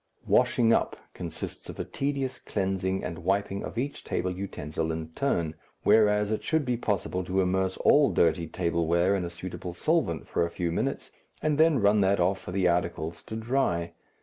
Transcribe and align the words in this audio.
"Washing 0.25 0.73
up" 0.73 0.97
consists 1.13 1.69
of 1.69 1.79
a 1.79 1.85
tedious 1.85 2.39
cleansing 2.39 3.03
and 3.03 3.19
wiping 3.19 3.63
of 3.63 3.77
each 3.77 4.03
table 4.03 4.31
utensil 4.31 4.91
in 4.91 5.09
turn, 5.09 5.53
whereas 5.83 6.31
it 6.31 6.43
should 6.43 6.65
be 6.65 6.75
possible 6.75 7.23
to 7.23 7.39
immerse 7.39 7.77
all 7.77 8.09
dirty 8.11 8.47
table 8.47 8.87
wear 8.87 9.13
in 9.15 9.23
a 9.23 9.29
suitable 9.29 9.75
solvent 9.75 10.27
for 10.27 10.43
a 10.43 10.49
few 10.49 10.71
minutes 10.71 11.11
and 11.43 11.59
then 11.59 11.77
run 11.77 12.01
that 12.01 12.19
off 12.19 12.39
for 12.39 12.51
the 12.51 12.67
articles 12.67 13.21
to 13.21 13.35
dry. 13.35 13.93